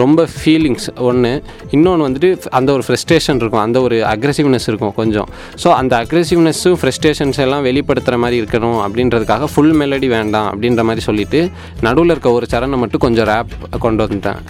ரொம்ப 0.02 0.26
ஃபீலிங்ஸ் 0.34 0.88
ஒன்று 1.10 1.32
இன்னொன்று 1.76 2.06
வந்துட்டு 2.08 2.30
அந்த 2.60 2.70
ஒரு 2.76 2.84
ஃப்ரெஸ்ட்ரேஷன் 2.88 3.40
இருக்கும் 3.42 3.64
அந்த 3.66 3.80
ஒரு 3.80 3.98
அக்ரெசிவ்னஸ் 4.14 4.68
இருக்கும் 4.72 4.96
கொஞ்சம். 5.00 5.28
ஸோ 5.62 5.68
அந்த 5.80 5.94
அக்ரெசிவ்னஸும் 6.02 6.78
எமோஷன்ஸ் 7.22 7.42
எல்லாம் 7.44 7.64
வெளிப்படுத்துகிற 7.66 8.16
மாதிரி 8.22 8.36
இருக்கணும் 8.42 8.78
அப்படின்றதுக்காக 8.84 9.46
ஃபுல் 9.52 9.74
மெலடி 9.80 10.08
வேண்டாம் 10.14 10.46
அப்படின்ற 10.52 10.82
மாதிரி 10.88 11.02
சொல்லிட்டு 11.06 11.40
நடுவில் 11.86 12.12
இருக்க 12.14 12.28
ஒரு 12.38 12.46
சரணை 12.52 12.78
மட்டும் 12.82 13.02
கொஞ்சம் 13.04 13.28
ரேப் 13.30 13.52
கொண்டு 13.84 14.00
வந்துட்டேன். 14.04 14.40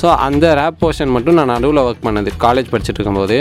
ஸோ 0.00 0.06
அந்த 0.26 0.46
ரேப் 0.58 0.78
போர்ஷன் 0.82 1.12
மட்டும் 1.14 1.36
நான் 1.38 1.50
நடுவில் 1.54 1.80
ஒர்க் 1.86 2.04
பண்ணது 2.06 2.30
காலேஜ் 2.44 2.68
படிச்சுட்டு 2.72 2.98
இருக்கும்போது. 2.98 3.36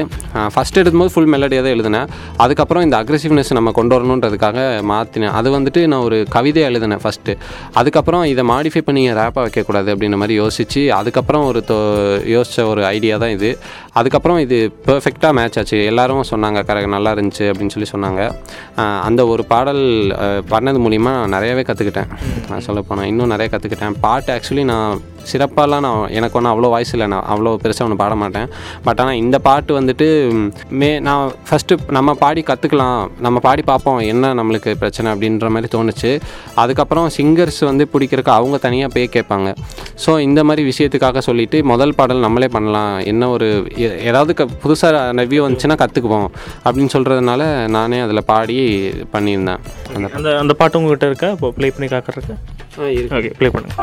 ஃபஸ்ட் 0.54 0.80
எடுக்கும்போது 0.82 1.12
ஃபுல் 1.14 1.30
மெலடியாக 1.34 1.64
தான் 1.66 1.76
எழுதினேன். 1.76 2.10
அதுக்கப்புறம் 2.44 2.84
இந்த 2.88 2.96
அக்ரெசிவ்னஸ் 3.02 3.52
நம்ம 3.58 3.72
கொண்டு 3.78 3.96
வரணுன்றதுக்காக 3.96 4.58
மாற்றினேன் 4.92 5.34
அது 5.40 5.50
வந்துட்டு 5.56 5.82
நான் 5.92 6.06
ஒரு 6.08 6.18
கவிதை 6.36 6.64
எழுதினேன் 6.70 7.02
ஃபஸ்ட்டு 7.04 7.36
அதுக்கப்புறம் 7.82 8.26
இதை 8.34 8.46
மாடிஃபை 8.52 8.84
பண்ணி 8.90 9.04
ரேப்பாக 9.20 9.44
வைக்கக்கூடாது 9.46 9.90
அப்படின்ற 9.94 10.20
மாதிரி 10.24 10.38
யோசித்து 10.42 10.84
அதுக்கப்புறம் 11.00 11.46
ஒரு 11.52 11.62
தோ 11.72 11.80
யோசித்த 12.36 12.68
ஒரு 12.74 12.84
ஐடியா 12.96 13.18
தான் 13.24 13.34
இது. 13.38 13.52
அதுக்கப்புறம் 14.02 14.40
இது 14.46 14.60
பர்ஃபெக்டாக 14.90 15.34
மேட்ச் 15.40 15.60
ஆச்சு. 15.62 15.80
எல்லோரும் 15.92 16.30
சொன்னாங்க 16.34 16.60
கரெக்ட் 16.70 16.96
நல்லா 16.98 17.14
இருந்துச்சு 17.18 17.48
அப்படின்னு 17.52 17.76
சொல்லி 17.76 17.90
சொன்னாங்க. 17.96 18.22
அந்த 19.08 19.22
ஒரு 19.34 19.46
பாடல் 19.54 19.84
பண்ணது 20.54 20.82
மூலிமா 20.86 21.14
நிறையவே 21.36 21.66
கற்றுக்கிட்டேன் 21.70 22.12
நான் 22.52 22.66
சொல்ல 22.68 22.82
போனால் 22.90 23.10
இன்னும் 23.14 23.34
நிறைய 23.36 23.50
கற்றுக்கிட்டேன் 23.56 23.98
பாட்டு 24.06 24.32
ஆக்சுவலி 24.36 24.66
நான் 24.74 25.02
சிறப்பாலாம் 25.32 25.84
நான் 25.88 26.04
எனக்கு 26.18 26.38
ஒன்றும் 26.42 26.54
அவ்வளோ 26.54 26.72
வாய்ஸ் 26.74 26.94
இல்லை. 26.96 27.08
நான் 27.14 27.26
அவ்வளோ 27.34 27.54
பெருசாக 27.64 27.88
ஒன்று 27.88 28.00
பாட 28.02 28.14
மாட்டேன். 28.22 28.48
பட் 28.86 29.00
ஆனால் 29.02 29.20
இந்த 29.24 29.38
பாட்டு 29.48 29.72
வந்துட்டு 29.80 30.08
ம், 30.36 30.48
நான் 31.08 31.24
ஃபஸ்ட்டு 31.48 31.76
நம்ம 31.98 32.16
பாடி 32.24 32.42
கற்றுக்கலாம் 32.50 32.96
நம்ம 33.26 33.38
பாடி 33.48 33.64
பார்ப்போம் 33.72 34.00
என்ன 34.12 34.34
நம்மளுக்கு 34.40 34.72
பிரச்சனை 34.82 35.08
அப்படின்ற 35.14 35.50
மாதிரி 35.56 35.70
தோணுச்சு. 35.76 36.12
அதுக்கப்புறம் 36.64 37.08
சிங்கர்ஸ் 37.18 37.62
வந்து 37.70 37.84
பிடிக்கிறக்கு 37.94 38.32
அவங்க 38.38 38.58
தனியாக 38.66 38.94
போய் 38.96 39.08
கேட்பாங்க. 39.16 39.50
ஸோ 40.04 40.12
இந்த 40.28 40.40
மாதிரி 40.50 40.64
விஷயத்துக்காக 40.70 41.22
சொல்லிட்டு 41.30 41.58
முதல் 41.72 41.96
பாடல் 42.00 42.26
நம்மளே 42.26 42.50
பண்ணலாம். 42.56 42.94
என்ன 43.12 43.30
ஒரு 43.36 43.50
ஏதாவது 44.10 44.32
க 44.40 44.48
புதுசாக 44.64 44.90
ரிவ்யூ 45.22 45.44
வந்துச்சுன்னா 45.46 45.78
கற்றுக்குவோம் 45.84 46.28
அப்படின்னு 46.66 46.94
சொல்கிறதுனால 46.96 47.42
நானே 47.78 48.00
அதில் 48.06 48.28
பாடி 48.32 48.58
பண்ணியிருந்தேன். 49.16 49.62
அந்த 50.18 50.30
அந்த 50.42 50.56
பாட்டு 50.62 50.80
உங்ககிட்ட 50.82 51.12
இருக்கா? 51.12 51.30
இப்போ 51.38 51.50
ப்ளே 51.58 51.70
பண்ணி 51.76 51.90
காக்கிறதுக்கு? 51.94 52.38
ஓகே 53.18 53.32
ப்ளே 53.40 53.50
பண்ணுங்க. 53.56 53.76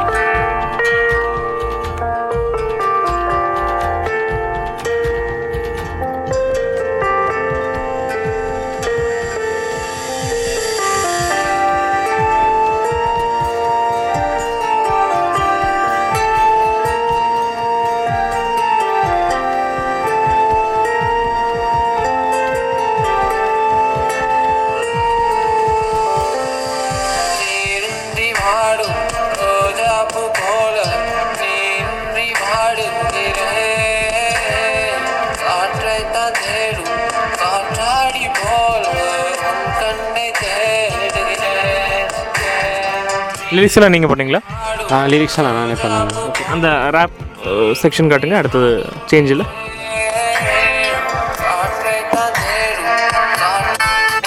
லிரிக்ஸ் 43.58 43.76
எல்லாம் 43.78 43.94
நீங்கள் 43.94 44.10
பண்ணீங்களா? 44.10 44.40
லிரிக்ஸெல்லாம் 45.12 45.56
நானே 45.58 45.76
பண்ணுவேன். 45.82 46.12
அந்த 46.54 46.68
ரேப் 46.96 47.16
செக்ஷன் 47.82 48.10
காட்டுங்க 48.12 48.36
அடுத்தது 48.40 48.70
சேஞ்சில் 49.10 49.44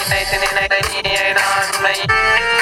நினைத்து 0.01 0.37
நினைத்து 0.43 0.77
நான் 1.39 2.60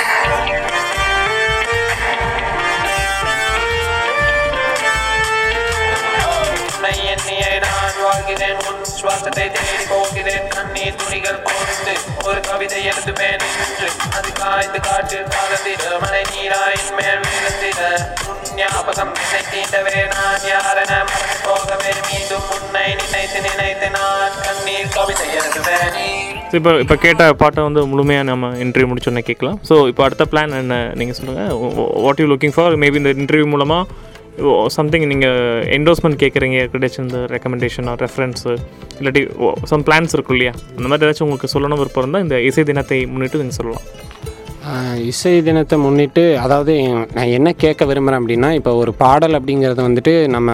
உன் 9.25 9.35
தேடி 9.37 9.85
போகிறேன். 9.91 10.45
கண்ணீர் 10.55 10.97
துணிகள் 11.01 11.39
போட்டு 11.47 11.93
ஒரு 12.27 12.39
கவிதை 12.49 12.79
எழுதுவேன் 12.91 13.43
என்று. 13.63 13.87
அது 14.17 14.29
காய்ந்து 14.41 14.79
காட்டு 14.87 15.17
காலத்தில் 15.35 15.85
மழை 16.03 16.21
நீராயின் 16.33 16.93
மேல் 16.97 17.21
விழுந்திட. 17.25 17.81
உன் 18.31 18.55
ஞாபகம் 18.59 19.13
என்னை 19.23 19.41
தீண்டவே 19.51 19.97
நான் 20.13 20.45
யாரென 20.51 20.93
மறந்து 21.11 21.37
போகவே 21.47 21.91
மீண்டும் 22.09 22.47
உன்னை 22.55 22.85
நினைத்து 23.01 23.39
நினைத்து 23.47 23.89
நான் 23.97 24.35
கண்ணீர் 24.47 24.93
கவிதை 24.97 25.27
எழுதுவேன். 25.39 25.97
ஸோ 26.51 26.55
இப்போ 26.59 26.71
இப்போ 26.83 26.95
கேட்ட 27.05 27.23
பாட்டை 27.41 27.63
வந்து 27.67 27.81
முழுமையாக 27.93 28.27
நம்ம 28.29 28.47
இன்டர்வியூ 28.65 28.89
முடிச்சோன்னே 28.91 29.23
கேட்கலாம். 29.29 29.57
ஸோ 29.69 29.75
இப்போ 29.91 30.03
அடுத்த 30.05 30.25
பிளான் 30.31 30.59
என்ன 30.63 30.77
நீங்கள் 31.01 31.17
சொல்லுங்கள் 31.19 31.51
what 32.05 32.21
you 32.23 32.27
looking 32.31 32.55
for 32.57 32.79
maybe 32.83 33.01
இந்த 33.01 33.13
இன்டர்வியூ 33.23 33.47
மூலமாக 33.55 34.07
சம்திங் 34.75 35.07
நீங்கள் 35.07 35.37
என்டோஸ்மெண்ட் 35.77 36.21
கேட்குறீங்க 36.23 36.59
கிடைச்ச 36.73 36.97
இந்த 37.05 37.19
ரெக்கமெண்டேஷன் 37.33 37.89
ரெஃபரன்ஸு 38.03 38.51
இல்லாட்டி 38.99 39.23
சம் 39.71 39.83
பிளான்ஸ் 39.87 40.13
இருக்கும் 40.13 40.35
இல்லையா? 40.35 40.53
அந்த 40.77 40.87
மாதிரி 40.87 41.05
ஏதாச்சும் 41.07 41.27
உங்களுக்கு 41.27 41.53
சொல்லணும் 41.55 41.81
விருப்பம் 41.81 42.03
இருந்தால் 42.03 42.21
இந்த 42.21 42.39
இசை 42.41 42.63
தினத்தை 42.63 42.99
முன்னிட்டு 43.13 43.41
நீங்கள் 43.41 43.59
சொல்லலாம். 43.59 43.85
இசை 45.11 45.41
தினத்தை 45.41 45.77
முன்னிட்டு 45.77 46.23
அதாவது 46.45 46.73
நான் 47.15 47.33
என்ன 47.37 47.53
கேட்க 47.63 47.85
விரும்புகிறேன் 47.85 48.21
அப்படின்னா 48.21 48.49
இப்போ 48.51 48.71
ஒரு 48.75 48.91
பாடல் 49.03 49.37
அப்படிங்கிறது 49.39 49.87
வந்துட்டு 49.87 50.13
நம்ம 50.27 50.49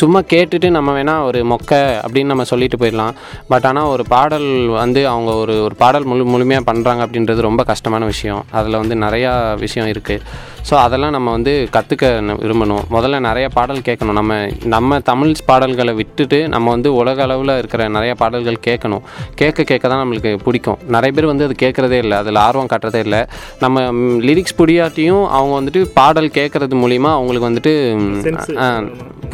சும்மா 0.00 0.20
கேட்டுட்டு 0.32 0.70
நம்ம 0.76 0.92
வேணால் 0.98 1.26
ஒரு 1.28 1.40
மொக்கை 1.52 1.82
அப்படின்னு 2.04 2.32
நம்ம 2.32 2.46
சொல்லிட்டு 2.52 2.80
போயிடலாம். 2.82 3.14
பட் 3.52 3.66
ஆனால் 3.70 3.90
ஒரு 3.94 4.04
பாடல் 4.14 4.48
வந்து 4.80 5.02
அவங்க 5.12 5.30
ஒரு 5.42 5.54
ஒரு 5.66 5.76
பாடல் 5.82 6.08
முழு 6.10 6.24
முழுமையாக 6.32 6.68
பண்ணுறாங்க 6.70 7.02
அப்படின்றது 7.06 7.48
ரொம்ப 7.48 7.64
கஷ்டமான 7.70 8.02
விஷயம். 8.14 8.42
அதில் 8.60 8.80
வந்து 8.82 8.96
நிறையா 9.06 9.32
விஷயம் 9.66 9.90
இருக்குது 9.94 10.52
ஸோ 10.68 10.74
அதெல்லாம் 10.82 11.14
நம்ம 11.14 11.30
வந்து 11.36 11.52
கற்றுக்க 11.72 12.04
விரும்பணும். 12.42 12.84
முதல்ல 12.94 13.16
நிறைய 13.26 13.46
பாடல் 13.56 13.80
கேட்கணும். 13.88 14.16
நம்ம 14.18 14.38
நம்ம 14.74 14.98
தமிழ் 15.08 15.32
பாடல்களை 15.48 15.92
விட்டுட்டு 15.98 16.38
நம்ம 16.54 16.70
வந்து 16.74 16.90
உலக 17.00 17.18
அளவில் 17.26 17.52
இருக்கிற 17.60 17.82
நிறைய 17.96 18.12
பாடல்கள் 18.22 18.58
கேட்கணும். 18.68 19.02
கேட்க 19.40 19.66
கேட்க 19.70 19.84
தான் 19.92 20.02
நம்மளுக்கு 20.02 20.30
பிடிக்கும். 20.46 20.78
நிறைய 20.96 21.12
பேர் 21.16 21.30
வந்து 21.32 21.46
அது 21.48 21.56
கேட்குறதே 21.64 21.98
இல்லை. 22.04 22.16
அதில் 22.22 22.40
ஆர்வம் 22.46 22.70
காட்டுறதே 22.72 23.02
இல்லை. 23.06 23.20
நம்ம 23.64 23.84
லிரிக்ஸ் 24.28 24.58
புரியாட்டியும் 24.60 25.24
அவங்க 25.38 25.54
வந்துட்டு 25.60 25.82
பாடல் 25.98 26.30
கேட்குறது 26.38 26.76
மூலிமா 26.84 27.12
அவங்களுக்கு 27.18 27.50
வந்துட்டு 27.50 27.74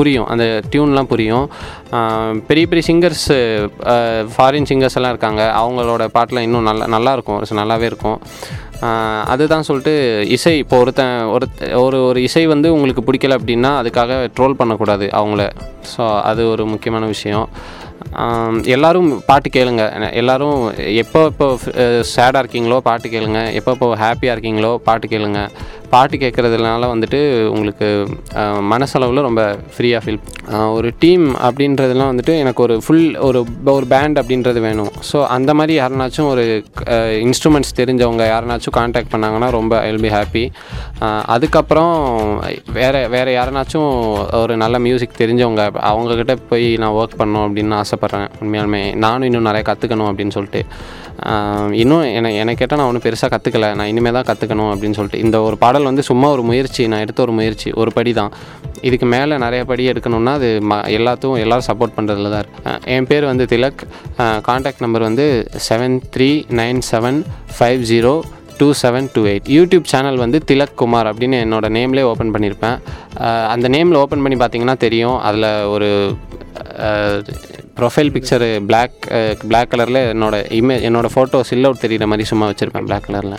புரியும். 0.01 0.29
அந்த 0.33 0.45
டியூன்லாம் 0.73 1.11
புரியும். 1.13 1.47
பெரிய 2.49 2.65
பெரிய 2.71 2.85
சிங்கர்ஸ் 2.89 3.29
ஃபாரின் 4.35 4.69
சிங்கர்ஸ் 4.71 4.99
எல்லாம் 5.01 5.15
இருக்காங்க. 5.15 5.43
அவங்களோட 5.61 6.07
பாட்டில் 6.17 6.45
இன்னும் 6.47 6.69
நல்லா 6.71 6.87
நல்லாயிருக்கும் 6.97 7.61
நல்லாவே 7.63 7.89
இருக்கும். 7.93 8.19
அதுதான் 9.33 9.67
சொல்லிட்டு 9.69 9.95
இசை. 10.37 10.53
இப்போ 10.63 10.77
ஒருத்தன் 10.83 11.17
ஒரு 11.35 11.47
ஒரு 11.85 11.99
ஒரு 12.09 12.19
இசை 12.29 12.45
வந்து 12.55 12.69
உங்களுக்கு 12.77 13.03
பிடிக்கல 13.09 13.37
அப்படின்னா 13.39 13.71
அதுக்காக 13.81 14.13
ட்ரோல் 14.37 14.59
பண்ணக்கூடாது 14.61 15.07
அவங்கள. 15.21 15.45
ஸோ 15.93 16.05
அது 16.31 16.43
ஒரு 16.53 16.65
முக்கியமான 16.73 17.07
விஷயம். 17.15 17.47
எல்லோரும் 18.75 19.09
பாட்டு 19.27 19.49
கேளுங்க. 19.57 19.83
எல்லோரும் 20.21 20.61
எப்போ 21.03 21.21
இப்போ 21.33 21.47
சேடாக 22.13 22.43
இருக்கீங்களோ 22.43 22.79
பாட்டு 22.87 23.09
கேளுங்க. 23.15 23.41
எப்போ 23.59 23.71
இப்போ 23.77 23.89
ஹாப்பியாக 24.05 24.35
இருக்கீங்களோ 24.37 24.73
பாட்டு 24.87 25.07
கேளுங்க. 25.13 25.43
பாட்டு 25.93 26.17
கேட்குறதுனால 26.23 26.89
வந்துட்டு 26.93 27.21
உங்களுக்கு 27.55 27.89
மனசளவில் 28.73 29.27
ரொம்ப 29.27 29.43
ஃப்ரீயாக 29.75 30.03
ஃபீல் 30.05 30.21
ஒரு 30.77 30.89
டீம் 31.03 31.25
அப்படின்றதுலாம் 31.47 32.11
வந்துட்டு 32.13 32.35
எனக்கு 32.43 32.61
ஒரு 32.67 32.75
ஃபுல் 32.85 33.09
ஒரு 33.29 33.41
ஒரு 33.75 33.87
பேண்ட் 33.93 34.21
அப்படின்றது 34.23 34.61
வேணும். 34.67 34.93
ஸோ 35.11 35.19
அந்த 35.37 35.51
மாதிரி 35.61 35.75
யாருனாச்சும் 35.81 36.31
ஒரு 36.35 36.45
இன்ஸ்ட்ருமெண்ட்ஸ் 37.27 37.77
தெரிஞ்சவங்க 37.81 38.25
யாருனாச்சும் 38.33 38.77
காண்டாக்ட் 38.79 39.13
பண்ணாங்கன்னா 39.15 39.51
ரொம்ப 39.59 39.75
ஐ 39.87 39.91
வில் 39.91 40.05
பி 40.07 40.13
ஹாப்பி 40.17 40.45
அதுக்கப்புறம் 41.37 41.95
வேறு 42.79 43.03
வேறு 43.17 43.33
யாருனாச்சும் 43.39 43.91
ஒரு 44.43 44.57
நல்ல 44.65 44.79
மியூசிக் 44.87 45.21
தெரிஞ்சவங்க 45.23 45.65
அவங்கக்கிட்ட 45.91 46.37
போய் 46.53 46.69
நான் 46.85 46.97
ஒர்க் 47.01 47.21
பண்ணணும் 47.21 47.47
அப்படின்னு 47.49 47.79
ஆசைப்பட்றேன். 47.83 48.29
உண்மையாலுமே 48.43 48.83
நானும் 49.07 49.29
இன்னும் 49.31 49.49
நிறைய 49.51 49.65
கற்றுக்கணும் 49.71 50.11
அப்படின்னு 50.11 50.37
சொல்லிட்டு. 50.39 50.63
இன்னும் 51.83 52.05
எனக்கு 52.19 52.37
எனக்கு 52.43 52.61
கேட்டால் 52.61 52.79
நான் 52.81 52.91
ஒன்றும் 52.91 53.05
பெருசாக 53.07 53.29
கற்றுக்கல 53.33 53.67
நான் 53.79 53.91
இனிமேல் 53.93 54.17
தான் 54.17 54.29
கற்றுக்கணும் 54.29 54.71
அப்படின்னு 54.75 54.97
சொல்லிட்டு. 54.99 55.23
இந்த 55.25 55.37
ஒரு 55.47 55.57
பாடல் 55.65 55.80
வந்து 55.89 56.03
சும்மா 56.09 56.29
ஒரு 56.37 56.43
முயற்சி 56.51 56.83
நான் 56.93 57.05
எடுத்த 57.05 57.21
ஒரு 57.27 57.33
முயற்சி 57.39 57.69
ஒரு 57.83 57.91
படி 57.97 58.13
தான் 58.21 58.33
இதுக்கு 58.89 59.07
மேலே 59.15 59.35
நிறைய 59.45 59.63
படி 59.71 59.85
எடுக்கணும்னா 59.93 60.33
அது 60.39 60.49
ம 60.71 60.77
எல்லாத்தும் 60.97 61.39
எல்லோரும் 61.45 61.69
சப்போர்ட் 61.69 61.97
பண்ணுறதுல 61.97 62.31
தான் 62.35 62.43
இருக்கு. 62.43 62.75
என் 62.95 63.09
பேர் 63.11 63.31
வந்து 63.31 63.45
திலக். 63.53 63.83
காண்டாக்ட் 64.49 64.85
நம்பர் 64.85 65.07
வந்து 65.09 65.27
seven 65.69 65.97
three 66.17 66.31
nine 66.61 66.81
seven 66.91 67.19
five 67.57 67.83
zero 67.93 68.15
two 68.61 68.69
seven 68.83 69.07
two 69.13 69.23
eight 69.33 69.47
YouTube 69.57 69.87
channel 69.93 70.19
வந்து 70.25 70.39
திலக் 70.51 70.79
குமார் 70.81 71.09
அப்படின்னு 71.11 71.37
என்னோட 71.45 71.69
நேம்லேயே 71.77 72.09
ஓப்பன் 72.13 72.33
பண்ணியிருப்பேன் 72.35 72.77
அந்த 73.55 73.69
நேமில் 73.77 74.01
ஓப்பன் 74.03 74.25
பண்ணி 74.25 74.39
பார்த்தீங்கன்னா 74.43 74.77
தெரியும். 74.87 75.17
அதில் 75.29 75.49
ஒரு 75.75 75.91
ப்ரொஃபைல் 77.79 78.13
பிக்சரு 78.15 78.49
பிளாக் 78.69 78.99
பிளாக் 79.51 79.71
கலரில் 79.73 80.01
என்னோட 80.15 80.37
இமே 80.59 80.77
என்னோடய 80.89 81.13
ஃபோட்டோ 81.15 81.41
சில்லவுட் 81.51 81.83
தெரிகிற 81.85 82.07
மாதிரி 82.13 82.29
சும்மா 82.33 82.49
வச்சுருப்பேன் 82.51 82.87
பிளாக் 82.89 83.07
கலரில் 83.09 83.39